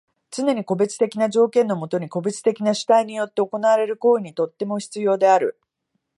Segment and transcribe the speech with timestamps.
[0.31, 5.59] つねに個別的な条件のもとに個別的な主体によって行われる行為にとっても必要である。